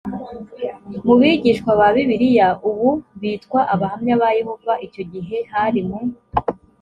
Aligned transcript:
mu 1.05 1.13
bigishwa 1.19 1.71
ba 1.79 1.87
bibiliya 1.95 2.47
ubu 2.69 2.89
bitwa 3.21 3.59
abahamya 3.73 4.13
ba 4.21 4.29
yehova 4.37 4.73
icyo 4.85 5.03
gihe 5.11 5.37
hari 5.53 5.79
mu 5.87 5.99